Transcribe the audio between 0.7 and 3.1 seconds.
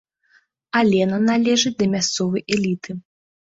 Алена належыць да мясцовай эліты.